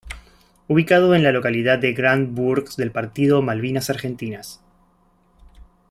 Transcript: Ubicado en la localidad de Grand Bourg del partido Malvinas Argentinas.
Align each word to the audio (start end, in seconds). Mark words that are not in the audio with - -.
Ubicado 0.67 1.13
en 1.13 1.21
la 1.21 1.31
localidad 1.31 1.77
de 1.77 1.93
Grand 1.93 2.33
Bourg 2.33 2.75
del 2.75 2.89
partido 2.91 3.43
Malvinas 3.43 3.91
Argentinas. 3.91 4.59